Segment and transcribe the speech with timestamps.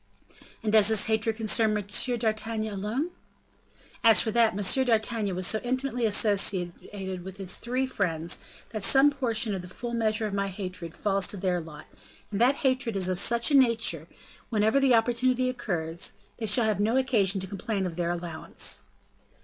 [0.63, 1.85] "And does this hatred concern M.
[2.17, 3.11] d'Artagnan alone?"
[4.03, 4.85] "As for that, M.
[4.85, 8.39] d'Artagnan was so intimately associated with his three friends,
[8.71, 11.85] that some portion of the full measure of my hatred falls to their lot,
[12.31, 14.07] and that hatred is of such a nature,
[14.49, 18.81] whenever the opportunity occurs, they shall have no occasion to complain of their allowance."